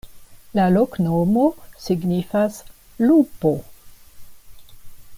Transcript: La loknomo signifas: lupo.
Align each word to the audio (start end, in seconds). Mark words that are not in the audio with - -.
La 0.59 0.63
loknomo 0.77 1.43
signifas: 1.87 2.57
lupo. 3.07 3.53